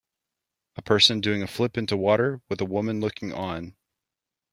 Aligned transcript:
A 0.77 0.81
person 0.81 1.21
doing 1.21 1.43
a 1.43 1.47
flip 1.47 1.77
into 1.77 1.95
water 1.95 2.41
with 2.49 2.59
a 2.59 2.65
woman 2.65 2.99
looking 3.01 3.31
on. 3.33 3.75